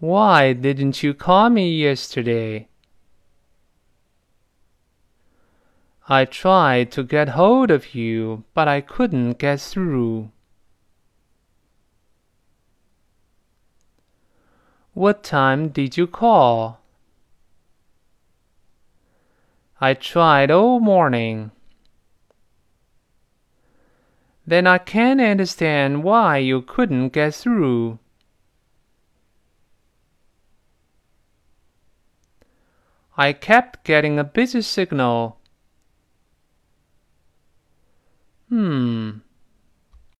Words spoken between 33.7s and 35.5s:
getting a busy signal.